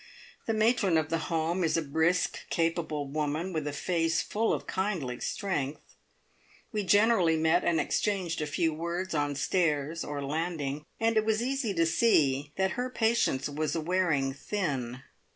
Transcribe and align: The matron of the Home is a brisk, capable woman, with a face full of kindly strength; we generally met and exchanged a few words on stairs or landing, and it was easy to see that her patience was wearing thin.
The 0.47 0.53
matron 0.55 0.97
of 0.97 1.11
the 1.11 1.27
Home 1.29 1.63
is 1.63 1.77
a 1.77 1.81
brisk, 1.83 2.49
capable 2.49 3.07
woman, 3.07 3.53
with 3.53 3.67
a 3.67 3.71
face 3.71 4.19
full 4.23 4.51
of 4.51 4.65
kindly 4.65 5.19
strength; 5.19 5.93
we 6.71 6.81
generally 6.81 7.37
met 7.37 7.63
and 7.63 7.79
exchanged 7.79 8.41
a 8.41 8.47
few 8.47 8.73
words 8.73 9.13
on 9.13 9.35
stairs 9.35 10.03
or 10.03 10.25
landing, 10.25 10.87
and 10.99 11.17
it 11.17 11.23
was 11.23 11.43
easy 11.43 11.71
to 11.75 11.85
see 11.85 12.51
that 12.55 12.71
her 12.71 12.89
patience 12.89 13.47
was 13.47 13.77
wearing 13.77 14.33
thin. 14.33 15.03